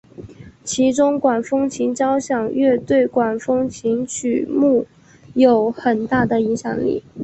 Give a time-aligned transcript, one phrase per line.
[0.63, 4.87] 其中管风琴交响乐对管风琴曲目
[5.35, 7.03] 有很大的影响力。